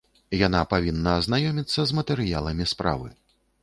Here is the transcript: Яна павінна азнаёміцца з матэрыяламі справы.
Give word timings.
Яна 0.37 0.61
павінна 0.71 1.13
азнаёміцца 1.19 1.81
з 1.93 2.01
матэрыяламі 2.01 2.73
справы. 2.77 3.17